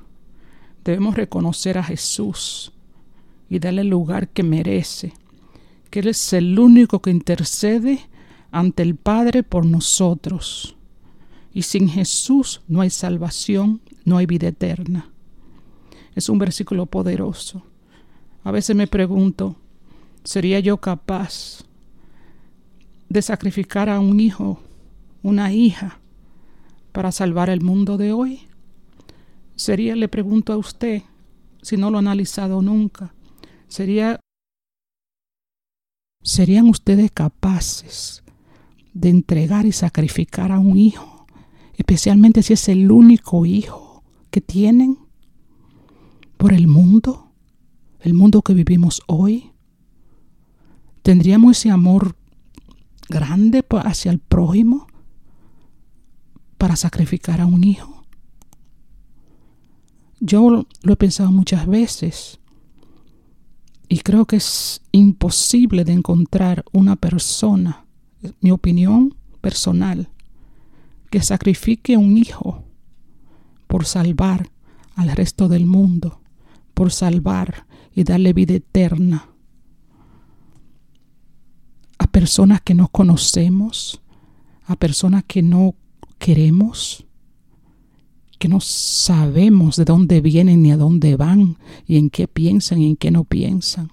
Debemos 0.86 1.16
reconocer 1.16 1.78
a 1.78 1.84
Jesús 1.84 2.72
y 3.50 3.60
darle 3.60 3.82
el 3.82 3.90
lugar 3.90 4.30
que 4.30 4.44
merece, 4.44 5.12
que 5.90 6.00
Él 6.00 6.08
es 6.08 6.32
el 6.32 6.58
único 6.58 7.02
que 7.02 7.12
intercede 7.12 8.00
ante 8.50 8.82
el 8.82 8.96
Padre 8.96 9.44
por 9.44 9.66
nosotros. 9.66 10.78
Y 11.54 11.64
sin 11.64 11.90
Jesús 11.90 12.62
no 12.70 12.80
hay 12.80 12.92
salvación, 12.92 13.82
no 14.06 14.16
hay 14.16 14.26
vida 14.26 14.48
eterna. 14.48 15.10
Es 16.16 16.30
un 16.30 16.40
versículo 16.40 16.86
poderoso. 16.86 17.66
A 18.44 18.52
veces 18.52 18.76
me 18.76 18.88
pregunto, 18.88 19.56
¿sería 20.24 20.60
yo 20.60 20.78
capaz 20.78 21.64
de 23.10 23.22
sacrificar 23.22 23.90
a 23.90 24.00
un 24.00 24.20
hijo, 24.20 24.60
una 25.22 25.54
hija, 25.54 26.00
para 26.92 27.12
salvar 27.12 27.50
el 27.50 27.62
mundo 27.62 27.98
de 27.98 28.12
hoy? 28.12 28.48
Sería, 29.56 29.96
le 29.96 30.08
pregunto 30.08 30.54
a 30.54 30.58
usted, 30.58 31.04
si 31.62 31.78
no 31.78 31.92
lo 31.92 31.98
ha 31.98 32.00
analizado 32.00 32.62
nunca, 32.62 33.14
sería 33.68 34.20
¿Serían 36.24 36.70
ustedes 36.70 37.10
capaces 37.12 38.24
de 38.94 39.10
entregar 39.10 39.66
y 39.66 39.72
sacrificar 39.72 40.52
a 40.52 40.60
un 40.60 40.78
hijo, 40.78 41.26
especialmente 41.78 42.44
si 42.44 42.54
es 42.54 42.70
el 42.70 42.92
único 42.92 43.48
hijo 43.48 44.04
que 44.30 44.40
tienen 44.40 45.00
por 46.38 46.54
el 46.54 46.68
mundo, 46.68 47.31
el 48.02 48.14
mundo 48.14 48.42
que 48.42 48.54
vivimos 48.54 49.02
hoy? 49.08 49.52
¿Tendríamos 51.04 51.58
ese 51.58 51.70
amor 51.72 52.16
grande 53.10 53.64
hacia 53.84 54.12
el 54.12 54.20
prójimo 54.20 54.88
para 56.58 56.76
sacrificar 56.76 57.42
a 57.42 57.46
un 57.46 57.64
hijo? 57.64 58.06
Yo 60.20 60.68
lo 60.84 60.94
he 60.94 60.98
pensado 60.98 61.32
muchas 61.32 61.66
veces 61.66 62.40
y 63.90 64.00
creo 64.00 64.26
que 64.26 64.38
es 64.38 64.82
imposible 64.92 65.84
de 65.84 65.94
encontrar 65.94 66.64
una 66.72 66.96
persona, 66.96 67.86
mi 68.40 68.52
opinión 68.52 69.16
personal, 69.42 70.10
que 71.10 71.22
sacrifique 71.22 71.98
un 71.98 72.18
hijo 72.18 72.64
por 73.68 73.86
salvar 73.86 74.50
al 74.96 75.12
resto 75.12 75.50
del 75.50 75.66
mundo, 75.66 76.22
por 76.74 76.92
salvar 76.92 77.66
y 77.96 78.04
darle 78.04 78.34
vida 78.34 78.54
eterna 78.56 79.30
a 81.98 82.08
personas 82.08 82.62
que 82.62 82.74
no 82.74 82.88
conocemos, 82.88 84.02
a 84.66 84.76
personas 84.76 85.24
que 85.28 85.42
no 85.44 85.76
queremos, 86.18 87.06
que 88.40 88.48
no 88.48 88.60
sabemos 88.60 89.76
de 89.76 89.86
dónde 89.86 90.22
vienen 90.22 90.64
ni 90.64 90.72
a 90.72 90.78
dónde 90.78 91.16
van 91.16 91.58
y 91.86 91.98
en 91.98 92.10
qué 92.10 92.28
piensan 92.28 92.82
y 92.82 92.88
en 92.88 92.96
qué 92.96 93.12
no 93.12 93.24
piensan. 93.24 93.92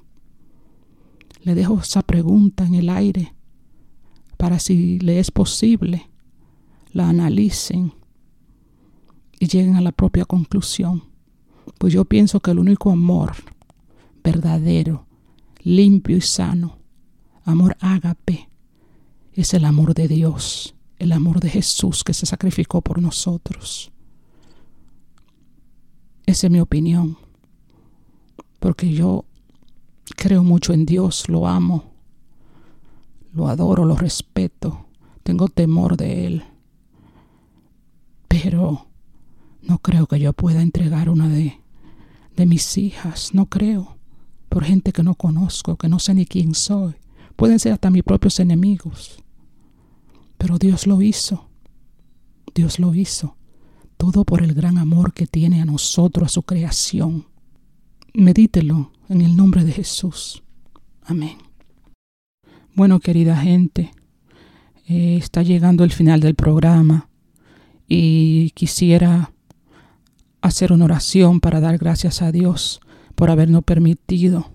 Le 1.43 1.55
dejo 1.55 1.81
esa 1.81 2.03
pregunta 2.03 2.65
en 2.65 2.75
el 2.75 2.89
aire 2.89 3.35
para 4.39 4.59
si 4.59 4.99
le 5.01 5.19
es 5.19 5.31
posible, 5.31 6.09
la 6.93 7.09
analicen 7.09 7.93
y 9.39 9.49
lleguen 9.49 9.77
a 9.77 9.81
la 9.81 9.93
propia 9.93 10.25
conclusión. 10.25 11.05
Pues 11.77 11.93
yo 11.93 12.05
pienso 12.05 12.41
que 12.41 12.53
el 12.53 12.59
único 12.59 12.91
amor 12.91 13.33
verdadero, 14.29 15.07
limpio 15.63 16.19
y 16.19 16.21
sano, 16.21 16.79
amor 17.45 17.79
ágape, 17.81 18.51
es 19.33 19.55
el 19.55 19.65
amor 19.65 19.95
de 19.95 20.07
Dios, 20.07 20.75
el 20.99 21.13
amor 21.13 21.41
de 21.41 21.49
Jesús 21.49 22.05
que 22.05 22.13
se 22.13 22.27
sacrificó 22.27 22.83
por 22.83 23.01
nosotros. 23.01 23.91
Esa 26.27 26.47
es 26.47 26.51
mi 26.51 26.61
opinión. 26.61 27.17
Porque 28.61 28.93
yo 28.93 29.25
creo 30.15 30.43
mucho 30.43 30.75
en 30.75 30.85
Dios, 30.85 31.29
lo 31.29 31.47
amo, 31.47 31.85
lo 33.33 33.49
adoro, 33.49 33.87
lo 33.87 33.97
respeto, 33.97 34.89
tengo 35.23 35.49
temor 35.49 35.97
de 35.97 36.27
Él. 36.27 36.45
Pero 38.27 38.89
no 39.63 39.79
creo 39.79 40.07
que 40.07 40.19
yo 40.19 40.35
pueda 40.35 40.61
entregar 40.61 41.09
una 41.09 41.29
de, 41.29 41.61
de 42.37 42.47
mis 42.47 42.77
hijas, 42.77 43.33
no 43.33 43.47
creo, 43.47 43.98
por 44.49 44.65
gente 44.65 44.93
que 44.93 45.03
no 45.03 45.15
conozco, 45.15 45.77
que 45.77 45.89
no 45.89 45.99
sé 45.99 46.15
ni 46.15 46.27
quién 46.27 46.55
soy. 46.55 46.95
Pueden 47.37 47.59
ser 47.59 47.73
hasta 47.73 47.91
mis 47.91 48.03
propios 48.03 48.41
enemigos. 48.41 49.23
Pero 50.37 50.59
Dios 50.59 50.87
lo 50.87 51.03
hizo. 51.03 51.49
Dios 52.55 52.79
lo 52.79 52.95
hizo 52.95 53.39
todo 53.99 54.25
por 54.25 54.43
el 54.43 54.55
gran 54.55 54.79
amor 54.79 55.13
que 55.13 55.27
tiene 55.27 55.61
a 55.61 55.67
nosotros, 55.67 56.27
a 56.27 56.33
su 56.33 56.43
creación. 56.45 57.27
Medítelo 58.15 58.93
en 59.09 59.21
el 59.21 59.37
nombre 59.37 59.65
de 59.65 59.73
Jesús. 59.73 60.43
Amén. 61.03 61.37
Bueno, 62.75 63.01
querida 63.01 63.37
gente, 63.37 63.91
eh, 64.87 65.17
está 65.19 65.43
llegando 65.43 65.83
el 65.83 65.91
final 65.91 66.21
del 66.21 66.37
programa 66.37 67.11
y 67.89 68.51
quisiera 68.51 69.33
hacer 70.41 70.73
una 70.73 70.85
oración 70.85 71.41
para 71.41 71.61
dar 71.61 71.77
gracias 71.77 72.23
a 72.23 72.31
Dios 72.31 72.81
por 73.19 73.33
habernos 73.33 73.65
permitido 73.65 74.49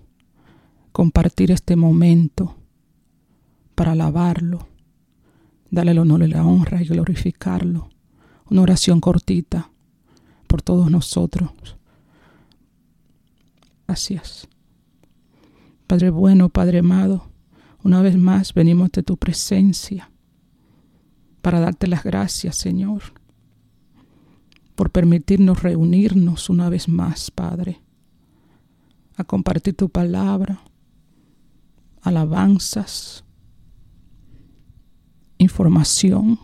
compartir 0.90 1.50
este 1.50 1.76
momento 1.76 2.56
para 3.74 3.92
alabarlo, 3.92 4.66
darle 5.70 5.90
el 5.90 5.98
honor 5.98 6.22
y 6.22 6.28
la 6.28 6.46
honra 6.46 6.80
y 6.80 6.86
glorificarlo. 6.86 7.90
Una 8.48 8.62
oración 8.62 9.02
cortita 9.02 9.70
por 10.46 10.62
todos 10.62 10.90
nosotros. 10.90 11.50
Gracias. 13.86 14.48
Padre 15.86 16.08
bueno, 16.08 16.48
Padre 16.48 16.78
amado, 16.78 17.28
una 17.82 18.00
vez 18.00 18.16
más 18.16 18.54
venimos 18.54 18.90
de 18.92 19.02
tu 19.02 19.18
presencia 19.18 20.10
para 21.42 21.60
darte 21.60 21.86
las 21.86 22.02
gracias, 22.02 22.56
Señor, 22.56 23.02
por 24.74 24.88
permitirnos 24.88 25.62
reunirnos 25.62 26.48
una 26.48 26.70
vez 26.70 26.88
más, 26.88 27.30
Padre, 27.30 27.83
a 29.16 29.24
compartir 29.24 29.74
tu 29.74 29.88
palabra, 29.88 30.60
alabanzas, 32.02 33.24
información 35.38 36.38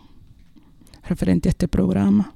referente 1.03 1.49
a 1.49 1.51
este 1.51 1.67
programa. 1.67 2.33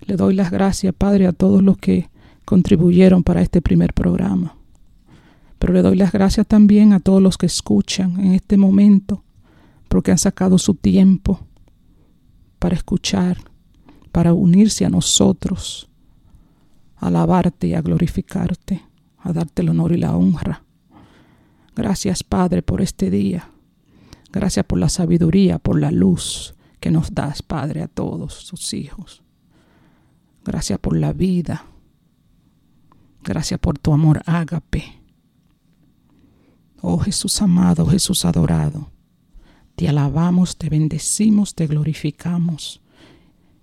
Le 0.00 0.16
doy 0.16 0.34
las 0.34 0.50
gracias, 0.50 0.94
Padre, 0.94 1.26
a 1.26 1.32
todos 1.32 1.62
los 1.62 1.76
que 1.76 2.08
contribuyeron 2.44 3.22
para 3.22 3.42
este 3.42 3.60
primer 3.60 3.92
programa. 3.92 4.56
Pero 5.58 5.74
le 5.74 5.82
doy 5.82 5.96
las 5.96 6.12
gracias 6.12 6.46
también 6.46 6.92
a 6.92 7.00
todos 7.00 7.20
los 7.20 7.36
que 7.36 7.46
escuchan 7.46 8.18
en 8.18 8.32
este 8.32 8.56
momento, 8.56 9.22
porque 9.88 10.10
han 10.10 10.18
sacado 10.18 10.56
su 10.56 10.74
tiempo 10.74 11.40
para 12.58 12.74
escuchar, 12.74 13.38
para 14.10 14.32
unirse 14.32 14.84
a 14.84 14.90
nosotros, 14.90 15.88
alabarte 16.96 17.68
y 17.68 17.74
a 17.74 17.82
glorificarte, 17.82 18.82
a 19.20 19.32
darte 19.32 19.62
el 19.62 19.68
honor 19.70 19.92
y 19.92 19.98
la 19.98 20.16
honra. 20.16 20.64
Gracias, 21.74 22.24
Padre, 22.24 22.62
por 22.62 22.80
este 22.80 23.10
día. 23.10 23.50
Gracias 24.32 24.64
por 24.66 24.78
la 24.78 24.88
sabiduría, 24.88 25.58
por 25.58 25.80
la 25.80 25.90
luz 25.90 26.54
que 26.78 26.90
nos 26.90 27.14
das, 27.14 27.42
Padre, 27.42 27.82
a 27.82 27.88
todos 27.88 28.46
tus 28.46 28.72
hijos. 28.74 29.22
Gracias 30.44 30.78
por 30.78 30.96
la 30.96 31.12
vida. 31.12 31.64
Gracias 33.22 33.60
por 33.60 33.78
tu 33.78 33.92
amor 33.92 34.22
ágape. 34.24 35.00
Oh 36.82 36.98
Jesús 36.98 37.42
amado, 37.42 37.86
Jesús 37.86 38.24
adorado, 38.24 38.90
te 39.76 39.88
alabamos, 39.88 40.56
te 40.56 40.70
bendecimos, 40.70 41.54
te 41.54 41.66
glorificamos 41.66 42.80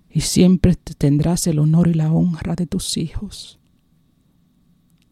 y 0.08 0.20
siempre 0.20 0.76
te 0.76 0.94
tendrás 0.94 1.46
el 1.48 1.58
honor 1.58 1.88
y 1.88 1.94
la 1.94 2.12
honra 2.12 2.54
de 2.54 2.66
tus 2.66 2.96
hijos. 2.96 3.57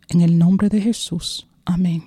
En 0.09 0.21
el 0.21 0.39
nombre 0.39 0.69
de 0.69 0.81
Jesús. 0.81 1.47
Amén. 1.65 2.05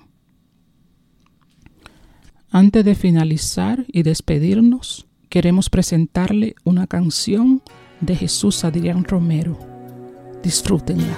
Antes 2.50 2.84
de 2.84 2.94
finalizar 2.94 3.84
y 3.86 4.02
despedirnos, 4.02 5.06
queremos 5.28 5.70
presentarle 5.70 6.56
una 6.64 6.86
canción 6.86 7.62
de 8.00 8.16
Jesús 8.16 8.64
Adrián 8.64 9.04
Romero. 9.04 9.56
Disfrútenla. 10.42 11.16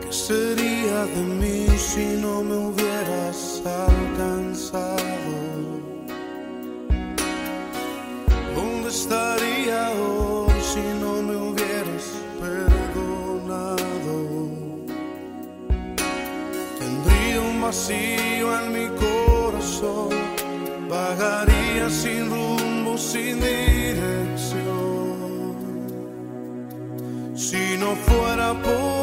¿Qué 0.00 0.12
sería 0.12 1.04
de 1.04 1.22
mí 1.22 1.66
si 1.78 2.20
no 2.20 2.42
me 2.42 2.56
hubieras? 2.56 3.62
Vacío 17.70 18.46
en 18.58 18.66
mi 18.72 18.88
corazón, 18.98 20.08
vagaría 20.88 21.88
sin 21.88 22.28
rumbo, 22.28 22.98
sin 22.98 23.38
dirección. 23.38 24.66
Si 27.36 27.76
no 27.78 27.94
fuera 28.06 28.48
por 28.60 28.99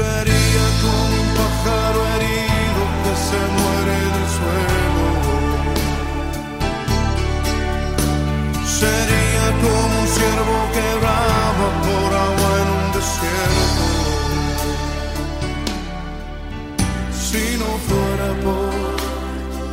sería 0.00 0.66
como 0.82 1.14
un 1.22 1.28
pájaro 1.38 2.00
herido 2.12 2.82
que 3.02 3.14
se 3.26 3.40
muere 3.58 3.96
del 4.14 4.28
suelo. 4.36 5.06
Sería 8.80 9.46
como 9.62 9.90
un 10.00 10.06
ciervo 10.16 10.58
que 10.74 10.86
brama 11.00 11.68
por 11.84 12.10
agua 12.28 12.50
en 12.62 12.68
un 12.78 12.86
desierto. 12.96 13.84
Si 17.26 17.44
no 17.60 17.70
fuera 17.88 18.28
por 18.44 18.94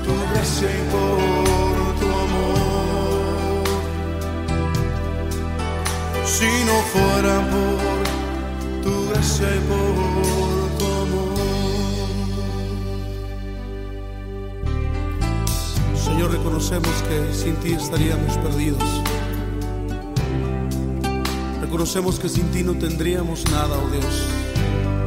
tu 0.06 0.14
gracia 0.30 0.70
y 0.80 0.84
por 0.94 1.84
tu 2.00 2.08
amor. 2.26 3.66
Si 6.36 6.52
no 6.68 6.76
fuera 6.94 7.36
por 7.52 7.67
reconocemos 16.70 17.04
que 17.04 17.34
sin 17.34 17.56
ti 17.58 17.72
estaríamos 17.72 18.38
perdidos. 18.40 18.84
Reconocemos 21.62 22.20
que 22.20 22.28
sin 22.28 22.52
ti 22.52 22.62
no 22.62 22.74
tendríamos 22.74 23.46
nada, 23.52 23.78
oh 23.78 23.90
Dios. 23.90 24.06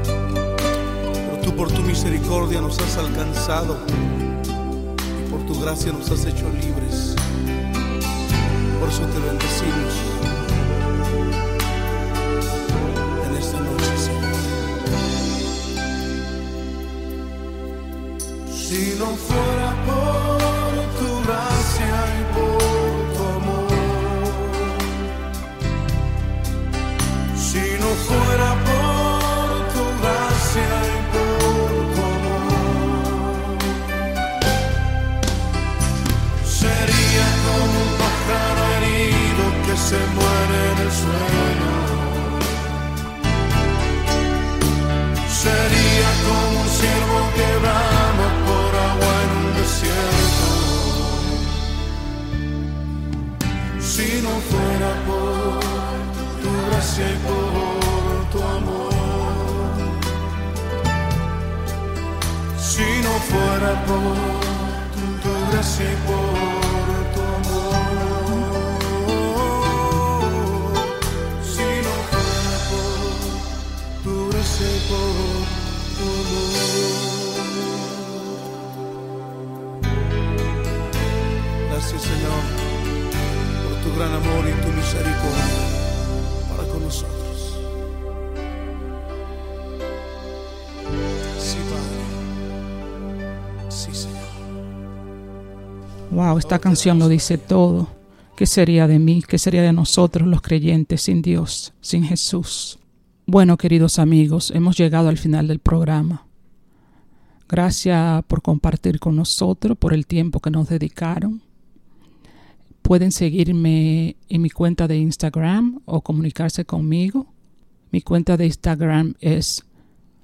Pero 0.06 1.40
tú 1.42 1.54
por 1.54 1.70
tu 1.70 1.82
misericordia 1.82 2.62
nos 2.62 2.78
has 2.78 2.96
alcanzado 2.96 3.76
y 5.22 5.30
por 5.30 5.44
tu 5.44 5.60
gracia 5.60 5.92
nos 5.92 6.10
has 6.10 6.24
hecho 6.24 6.48
libres. 6.48 7.14
Por 8.80 8.88
eso 8.88 9.02
te 9.02 9.18
bendecimos. 9.18 9.94
en 13.28 13.36
esta 13.36 13.60
noche. 13.60 13.90
si 18.50 18.94
no 18.98 19.06
fuera 19.16 19.59
siervo 46.80 47.18
que 47.36 47.48
brama 47.62 48.28
por 48.46 48.70
agua 48.88 49.12
en 49.24 49.30
un 49.40 49.48
desierto. 49.60 50.48
Si 53.90 54.08
no 54.24 54.32
fuera 54.50 54.90
por 55.08 55.60
tu 56.42 56.50
gracia 56.66 57.06
y 57.14 57.16
por 57.26 58.18
tu 58.32 58.38
amor. 58.58 58.92
Si 62.70 62.88
no 63.06 63.14
fuera 63.30 63.72
por 63.88 64.16
tu 65.22 65.32
gracia 65.50 65.86
y 65.92 65.98
por 66.08 66.49
por 83.64 83.74
tu 83.82 83.98
gran 83.98 84.12
amor 84.12 84.44
y 84.48 84.52
tu 84.62 84.68
misericordia 84.72 85.60
para 86.48 86.68
con 86.68 86.82
nosotros. 86.82 87.58
Sí, 91.38 91.58
Padre. 91.70 92.02
Sí, 93.70 93.90
Señor. 93.92 94.18
Wow, 96.10 96.38
esta 96.38 96.58
canción 96.58 96.98
lo 96.98 97.08
dice 97.08 97.38
todo. 97.38 97.88
¿Qué 98.36 98.46
sería 98.46 98.86
de 98.86 98.98
mí? 98.98 99.22
¿Qué 99.22 99.38
sería 99.38 99.62
de 99.62 99.72
nosotros 99.72 100.26
los 100.26 100.40
creyentes 100.40 101.02
sin 101.02 101.20
Dios, 101.20 101.74
sin 101.82 102.04
Jesús? 102.04 102.78
Bueno, 103.26 103.56
queridos 103.58 103.98
amigos, 103.98 104.50
hemos 104.50 104.76
llegado 104.76 105.08
al 105.08 105.18
final 105.18 105.46
del 105.46 105.58
programa. 105.58 106.26
Gracias 107.48 108.24
por 108.24 108.42
compartir 108.42 108.98
con 108.98 109.14
nosotros, 109.14 109.76
por 109.76 109.92
el 109.92 110.06
tiempo 110.06 110.40
que 110.40 110.50
nos 110.50 110.68
dedicaron. 110.68 111.42
Pueden 112.90 113.12
seguirme 113.12 114.16
en 114.28 114.42
mi 114.42 114.50
cuenta 114.50 114.88
de 114.88 114.96
Instagram 114.96 115.80
o 115.84 116.00
comunicarse 116.00 116.64
conmigo. 116.64 117.32
Mi 117.92 118.00
cuenta 118.00 118.36
de 118.36 118.46
Instagram 118.46 119.14
es 119.20 119.64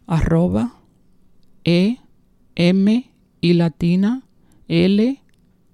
arroba 0.08 0.74
e 1.62 1.98
m 2.56 3.14
y 3.40 3.52
latina 3.52 4.24
l 4.66 5.22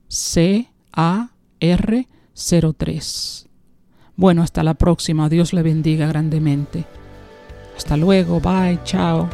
c 0.07 0.69
a 0.93 1.31
r 1.61 2.09
03. 2.35 3.49
Bueno, 4.15 4.43
hasta 4.43 4.63
la 4.63 4.75
próxima. 4.75 5.31
Dios 5.31 5.55
le 5.55 5.63
bendiga 5.63 6.07
grandemente. 6.09 6.85
Hasta 7.75 7.97
luego. 7.97 8.39
Bye. 8.39 8.81
Chao. 8.85 9.31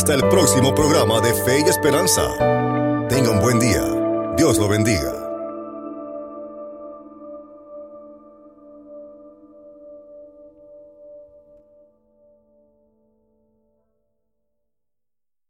Hasta 0.00 0.14
el 0.14 0.26
próximo 0.30 0.74
programa 0.74 1.20
de 1.20 1.34
Fe 1.44 1.60
y 1.60 1.68
Esperanza. 1.68 2.22
Tenga 3.10 3.32
un 3.32 3.38
buen 3.38 3.60
día. 3.60 3.84
Dios 4.34 4.56
lo 4.56 4.66
bendiga. 4.66 5.19